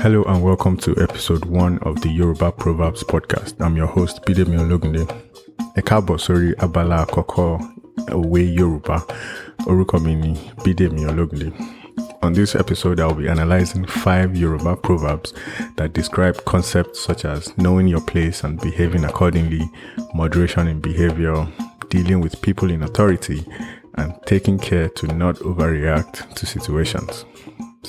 [0.00, 3.60] Hello and welcome to episode one of the Yoruba Proverbs podcast.
[3.60, 5.04] I'm your host, Bidemi Ologunde.
[5.88, 7.48] Káàbọ̀ sórí abala àkọ́kọ́
[8.18, 8.96] òwe Yorùbá.
[9.66, 10.32] Orúkọ mi ni
[10.64, 11.52] Bidemi Ologunde.
[12.22, 15.32] On this episode, I'll be analyzing five Yoruba proverbs
[15.76, 19.68] that describe concepts such as knowing your place and behaving accordingly,
[20.14, 21.48] moderation in behavior,
[21.90, 23.44] dealing with people in authority,
[23.96, 27.24] and taking care to not overreact to situations.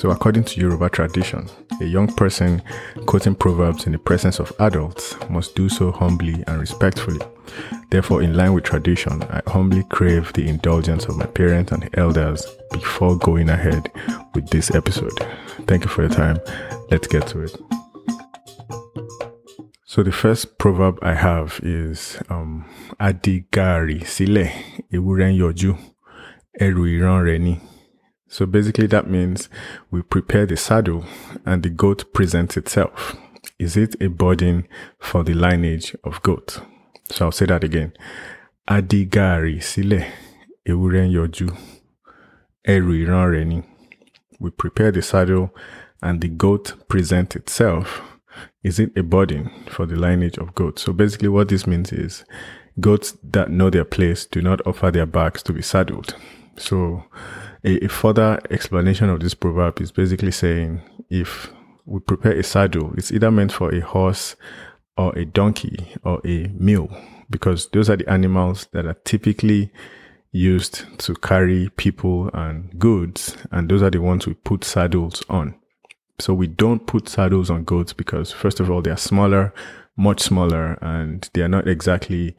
[0.00, 1.46] So, according to Yoruba tradition,
[1.78, 2.62] a young person
[3.04, 7.20] quoting proverbs in the presence of adults must do so humbly and respectfully.
[7.90, 12.46] Therefore, in line with tradition, I humbly crave the indulgence of my parents and elders
[12.72, 13.92] before going ahead
[14.34, 15.18] with this episode.
[15.66, 16.38] Thank you for your time.
[16.90, 17.54] Let's get to it.
[19.84, 22.64] So the first proverb I have is um,
[22.98, 24.50] Adigari sile
[24.90, 25.76] ewúrẹ́ yoju
[26.58, 27.60] ẹrù ìran rẹ̀ ni.
[28.30, 29.48] So basically that means
[29.90, 31.04] we prepare the saddle
[31.44, 33.16] and the goat presents itself.
[33.58, 34.68] Is it a burden
[35.00, 36.60] for the lineage of goat?
[37.10, 37.92] So I'll say that again.
[38.68, 40.06] Adigari sile
[40.64, 41.48] ewúrẹ́ yoju
[42.64, 43.62] ẹrù ìran rẹ̀ ni.
[44.38, 45.50] We prepare the saddle
[46.00, 48.00] and the goat presents itself.
[48.62, 50.82] Is it a burden for the lineage of goats?
[50.82, 52.24] So basically what this means is
[52.78, 56.14] goats that know their place do not offer their backs to be saddled.
[56.56, 57.04] So
[57.64, 61.52] a, a further explanation of this proverb is basically saying if
[61.86, 64.36] we prepare a saddle, it's either meant for a horse
[64.96, 66.94] or a donkey or a mule,
[67.28, 69.72] because those are the animals that are typically
[70.32, 75.54] used to carry people and goods, and those are the ones we put saddles on.
[76.20, 79.54] So we don't put saddles on goats because, first of all, they are smaller,
[79.96, 82.36] much smaller, and they are not exactly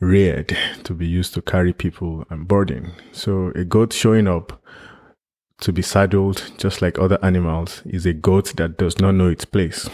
[0.00, 2.92] reared to be used to carry people and burden.
[3.12, 4.62] So a goat showing up
[5.60, 9.44] to be saddled just like other animals is a goat that does not know its
[9.44, 9.88] place.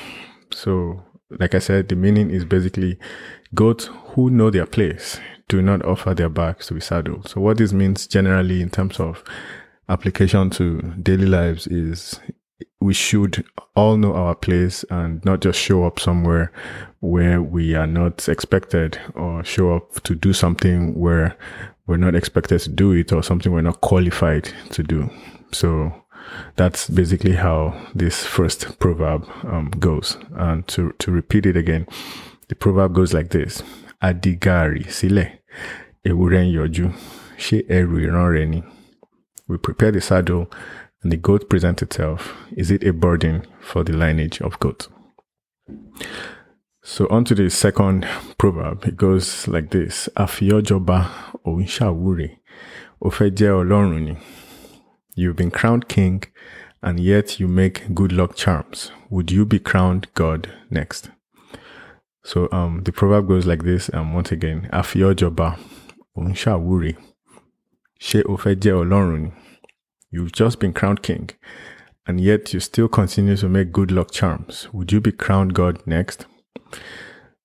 [0.51, 2.99] So, like I said, the meaning is basically
[3.55, 7.29] goats who know their place do not offer their backs to be saddled.
[7.29, 9.23] So, what this means generally in terms of
[9.89, 12.21] application to daily lives is
[12.83, 13.45] we should
[13.77, 16.53] all know our place and not just show up somewhere
[17.01, 21.37] where we are not expected or show up to do something where
[21.87, 25.11] we're not expected to do it or something we're not qualified to do.
[25.53, 25.93] So
[26.57, 30.17] that's basically how this first proverb um, goes.
[30.35, 31.87] And to, to repeat it again,
[32.49, 33.63] the proverb goes like this.
[34.03, 35.39] Adigari sile
[36.05, 36.93] ewúrẹ́ yoju
[37.37, 38.63] she rẹ̀ ni.
[39.49, 40.51] We prepare the saddle
[41.03, 42.35] and the goat presents itself.
[42.57, 44.89] Is it a burden for the lineage of goat?
[46.83, 48.07] So on to the second
[48.39, 48.85] proverb.
[48.85, 50.09] It goes like this.
[53.05, 54.17] Ó fẹ́ jẹ́ Ọlọ́run.
[55.17, 56.23] You've been crowned king
[56.83, 58.93] and yet you make good luck charms.
[59.11, 61.11] Would you be crowned God next?
[62.25, 64.69] So um the proverb goes like this um once again.
[64.73, 65.59] Àfiyọ́jọba
[66.17, 66.97] òun ṣàwúre.
[68.01, 68.37] Ṣé ó
[70.13, 71.31] You've just been crowned king
[72.07, 74.69] and yet you still continue to make good luck charms.
[74.73, 76.27] Would you be crowned God next?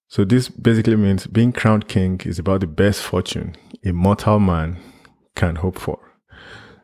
[0.10, 3.56] So this basically means being crowned king is about the best fortune
[3.86, 4.78] a mortal man
[5.36, 6.00] can hope for.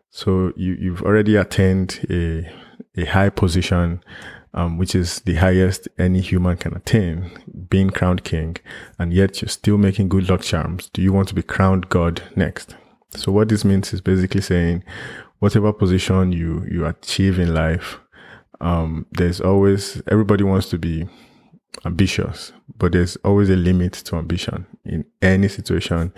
[0.09, 2.49] So you, you've already attained a,
[2.95, 4.03] a high position,
[4.53, 7.31] um, which is the highest any human can attain,
[7.69, 8.57] being crowned king,
[8.99, 10.89] and yet you're still making good luck charms.
[10.93, 12.75] Do you want to be crowned God next?
[13.15, 14.83] So what this means is basically saying,
[15.43, 17.99] whatever position you you achieve in life,
[18.61, 21.05] um, there's always everybody wants to be
[21.83, 26.13] ambitious, but there's always a limit to ambition in any situation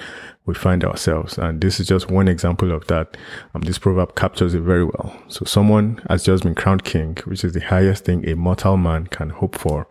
[0.46, 1.40] we find ourselves.
[1.40, 3.18] And this is just one example of that.
[3.56, 5.12] Um, this proverb captures it very well.
[5.28, 9.08] So someone has just been crowned king, which is the highest thing a mortal man
[9.08, 9.88] can hope for.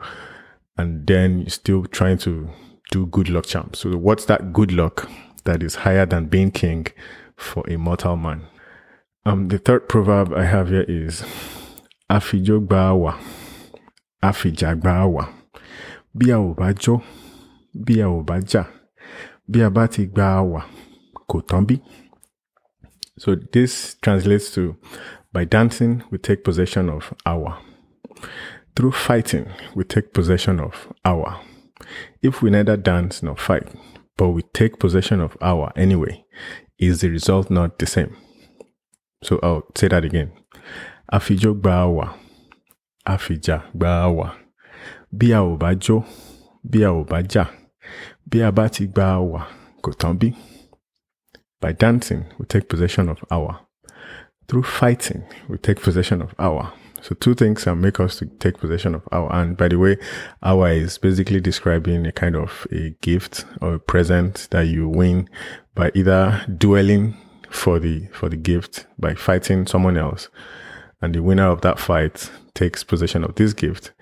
[0.78, 2.48] And then you're still trying to
[2.92, 3.80] do good luck charms.
[3.80, 5.10] So what's that good luck
[5.42, 6.86] that is higher than being king
[7.36, 8.46] for a mortal man?
[9.26, 11.22] Um, the third proverb I have here is
[12.10, 13.18] Afijogbawa.
[14.22, 15.28] Afijagbawa.
[16.16, 17.00] bí a ò bá jọ́
[17.74, 18.64] bí a ò bá jà
[21.66, 21.80] bí.
[23.18, 24.76] So this translates to
[25.32, 27.58] by dancing we take possession of our.
[28.76, 31.40] Through fighting we take possession of our.
[32.22, 33.68] If we neither dance nor fight,
[34.16, 36.24] but we take possession of our anyway,
[36.78, 38.16] is the result not the same?
[39.24, 40.30] So I'll say that again.
[41.12, 42.14] Àfijọ́ gba
[43.06, 44.26] àfìjà gba àwà.
[45.18, 46.04] bí a ò bá jó
[50.20, 50.34] bí.
[51.60, 53.60] By dancing, we take possession of our.
[54.48, 56.72] Through fighting, we take possession of our.
[57.00, 59.32] So two things can make us to take possession of our.
[59.32, 59.96] And by the way,
[60.42, 65.28] our is basically describing a kind of a gift or a present that you win
[65.74, 67.14] by either dueling
[67.54, 70.28] for the for the gift by fighting someone else,
[71.00, 73.92] and the winner of that fight takes possession of this gift,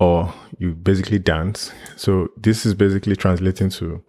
[0.00, 1.72] or you basically dance.
[1.96, 4.02] So this is basically translating to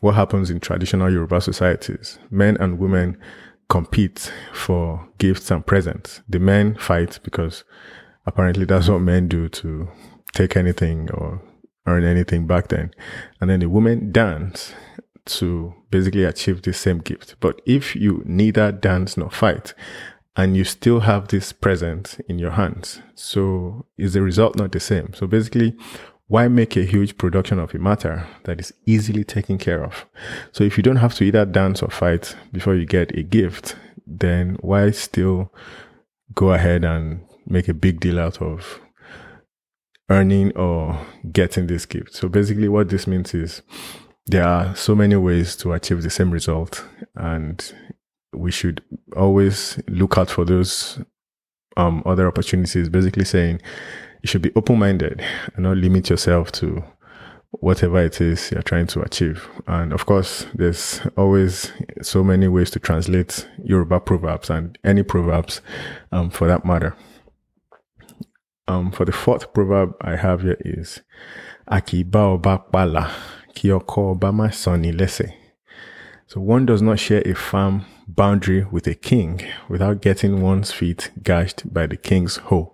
[0.00, 2.18] what happens in traditional Yoruba societies.
[2.30, 3.16] Men and women
[3.68, 6.20] compete for gifts and presents.
[6.28, 7.62] The men fight because
[8.26, 9.88] apparently that's what men do to
[10.32, 11.40] take anything or
[11.86, 12.90] earn anything back then.
[13.40, 14.74] And then the women dance
[15.24, 17.36] to basically achieve the same gift.
[17.40, 19.74] But if you neither dance nor fight,
[20.36, 23.02] and you still have this present in your hands.
[23.14, 25.12] So is the result not the same?
[25.14, 25.76] So basically,
[26.26, 30.06] why make a huge production of a matter that is easily taken care of?
[30.52, 33.76] So if you don't have to either dance or fight before you get a gift,
[34.06, 35.52] then why still
[36.34, 38.80] go ahead and make a big deal out of
[40.08, 40.98] earning or
[41.30, 42.14] getting this gift?
[42.14, 43.60] So basically what this means is
[44.26, 46.84] there are so many ways to achieve the same result
[47.16, 47.72] and
[48.32, 48.82] we should
[49.16, 51.00] always look out for those
[51.76, 53.60] um, other opportunities, basically saying
[54.22, 55.22] you should be open minded
[55.54, 56.82] and not limit yourself to
[57.50, 59.46] whatever it is you're trying to achieve.
[59.66, 65.60] And of course, there's always so many ways to translate Yoruba proverbs and any proverbs
[66.10, 66.96] um, for that matter.
[68.68, 71.02] Um, for the fourth proverb I have here is
[71.68, 72.58] Akiba oba
[73.54, 75.32] ki oko oba ma soni lese.
[76.26, 81.10] So one does not share a farm boundary with a king without getting one's feet
[81.22, 82.72] gashed by the king's hoe.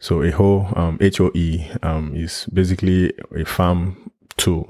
[0.00, 4.68] So a hoe, um, H-O-E, um, is basically a farm tool.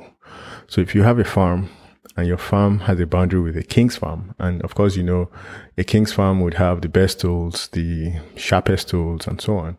[0.67, 1.71] So if you have a farm
[2.17, 5.31] and your farm has a boundary with a king's farm, and of course, you know,
[5.77, 9.79] a king's farm would have the best tools, the sharpest tools, and so on.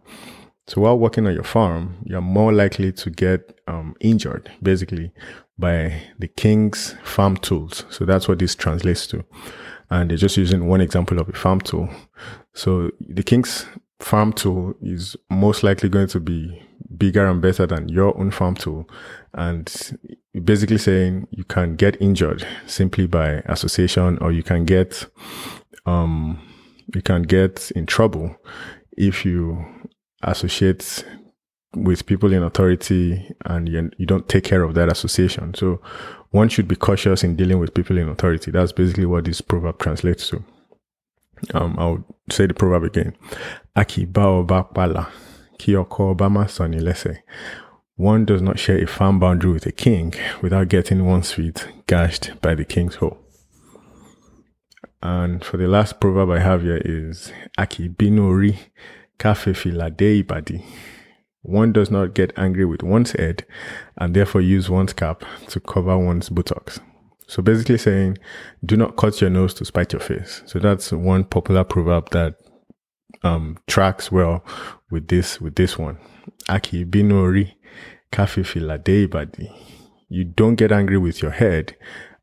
[0.70, 5.12] So while working on your farm, you're more likely to get um, injured, basically,
[5.58, 7.86] by the king's farm tools.
[7.90, 9.26] So that's what this translates to.
[9.90, 11.90] And they're just using one example of a farm tool.
[12.54, 13.66] So the king's
[14.00, 16.62] farm tool is most likely going to be
[16.96, 18.88] bigger and better than your own farm tool.
[19.34, 19.98] And
[20.44, 25.08] basically saying you can get injured simply by association or you can get,
[25.88, 26.40] um,
[26.94, 28.36] you can get in trouble
[28.96, 29.66] if you
[30.22, 31.04] associate
[31.76, 35.54] with people in authority and you, you don't take care of that association.
[35.54, 35.82] So
[36.32, 38.52] one should be cautious in dealing with people in authority.
[38.52, 40.44] That's basically what this proverb translates to.
[41.54, 43.16] Um, I'll say the proverb again.
[43.76, 45.10] Aki bao pala,
[45.58, 47.20] kiyoko obama soni lese.
[47.96, 52.32] One does not share a firm boundary with a king without getting one's feet gashed
[52.42, 53.18] by the king's hoe.
[55.02, 57.90] And for the last proverb I have here is Aki
[59.20, 60.64] binori kafe filade ibadi.
[61.42, 63.46] One does not get angry with one's head
[63.98, 66.80] and therefore use one's cap to cover one's buttocks.
[67.28, 68.18] So basically saying,
[68.66, 70.42] do not cut your nose to spite your face.
[70.46, 72.36] So that's one popular proverb that
[73.24, 74.44] um, tracks well
[74.92, 75.98] with this with this one.
[76.50, 77.54] Aki binori
[78.12, 79.52] kafi badi.
[80.10, 81.76] You don't get angry with your head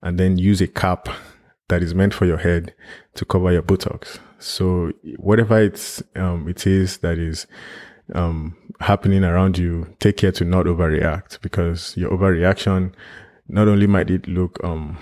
[0.02, 1.08] and then use a cap
[1.68, 2.74] that is meant for your head
[3.14, 4.18] to cover your buttocks.
[4.38, 7.46] So whatever it's um, it is that is
[8.14, 12.92] um, happening around you, take care to not overreact because your overreaction
[13.48, 14.98] not only might it look um,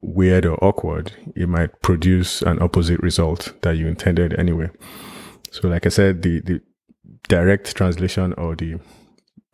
[0.00, 4.70] weird or awkward, it might produce an opposite result that you intended anyway.
[5.50, 6.60] So, like I said, the the
[7.28, 8.78] direct translation or the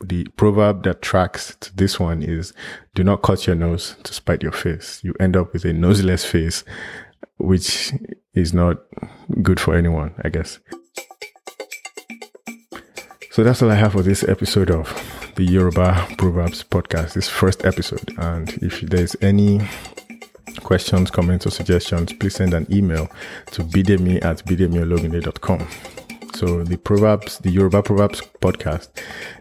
[0.05, 2.53] the proverb that tracks to this one is
[2.95, 5.01] do not cut your nose to spite your face.
[5.03, 6.65] You end up with a noseless face,
[7.39, 7.93] which
[8.35, 8.79] is not
[9.43, 10.59] good for anyone, I guess.
[13.31, 14.89] So that's all I have for this episode of
[15.37, 18.11] the Yoruba Proverbs podcast, this first episode.
[18.19, 19.61] And if there's any
[20.63, 23.09] questions, comments, or suggestions, please send an email
[23.53, 25.96] to bidemi at bidemiologunde.com.
[26.37, 28.89] So the Proverbs, the Yoruba Proverbs podcast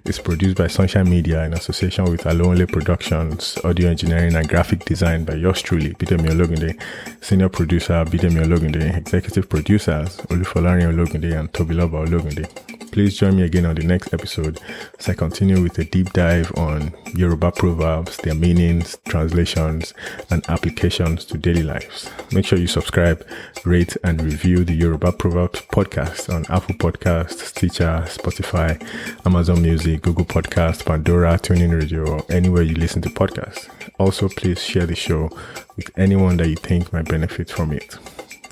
[0.05, 5.25] is produced by Sunshine Media in association with Alonle Productions, audio engineering and graphic design
[5.25, 6.81] by yours truly, Bidemi Ologunde,
[7.21, 12.75] senior producer Bidemi Ologunde, executive producers Olufolari Ologunde and Tobiloba Ologunde.
[12.95, 14.57] Please join me again on the next episode
[14.97, 19.93] as I continue with a deep dive on Yoruba proverbs, their meanings, translations,
[20.29, 22.09] and applications to daily lives.
[22.31, 23.27] Make sure you subscribe,
[23.65, 28.81] rate, and review the Yoruba Proverbs podcast on Apple Podcasts, Stitcher, Spotify,
[29.25, 33.67] Amazon Music, Google Podcast, Pandora, TuneIn Radio, or anywhere you listen to podcasts.
[33.99, 35.29] Also, please share the show
[35.75, 37.97] with anyone that you think might benefit from it.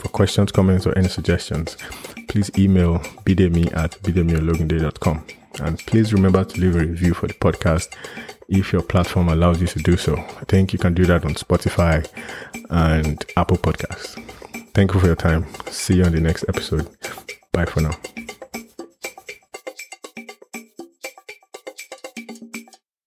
[0.04, 1.78] For questions, comments, or any suggestions,
[2.28, 5.24] please email bidemi at bidemiologunde.com.
[5.62, 7.96] And please remember to leave a review for the podcast
[8.50, 10.18] if your platform allows you to do so.
[10.18, 12.06] I think you can do that on Spotify
[12.70, 14.22] and Apple Podcasts.
[14.74, 15.46] Thank you for your time.
[15.68, 16.90] See you on the next episode.
[17.54, 18.23] Bye for now.